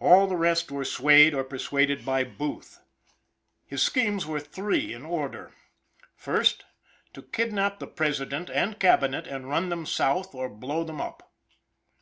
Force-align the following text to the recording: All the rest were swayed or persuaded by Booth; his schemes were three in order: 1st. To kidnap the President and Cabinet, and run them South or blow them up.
All 0.00 0.26
the 0.26 0.34
rest 0.36 0.70
were 0.72 0.86
swayed 0.86 1.34
or 1.34 1.44
persuaded 1.44 2.02
by 2.02 2.24
Booth; 2.24 2.80
his 3.66 3.82
schemes 3.82 4.24
were 4.24 4.40
three 4.40 4.94
in 4.94 5.04
order: 5.04 5.52
1st. 6.18 6.62
To 7.12 7.20
kidnap 7.20 7.78
the 7.78 7.86
President 7.86 8.48
and 8.48 8.78
Cabinet, 8.80 9.26
and 9.26 9.46
run 9.50 9.68
them 9.68 9.84
South 9.84 10.34
or 10.34 10.48
blow 10.48 10.84
them 10.84 11.02
up. 11.02 11.34